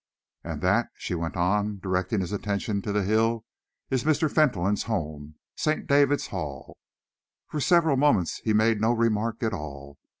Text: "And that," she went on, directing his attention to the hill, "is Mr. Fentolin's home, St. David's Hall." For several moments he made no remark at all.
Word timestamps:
"And 0.43 0.61
that," 0.63 0.89
she 0.97 1.13
went 1.13 1.35
on, 1.37 1.77
directing 1.77 2.21
his 2.21 2.31
attention 2.31 2.81
to 2.81 2.91
the 2.91 3.03
hill, 3.03 3.45
"is 3.91 4.03
Mr. 4.03 4.31
Fentolin's 4.31 4.85
home, 4.85 5.35
St. 5.55 5.85
David's 5.85 6.25
Hall." 6.33 6.75
For 7.49 7.61
several 7.61 7.97
moments 7.97 8.37
he 8.39 8.51
made 8.51 8.81
no 8.81 8.93
remark 8.93 9.43
at 9.43 9.53
all. 9.53 9.99